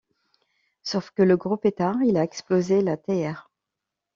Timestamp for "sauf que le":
0.81-1.37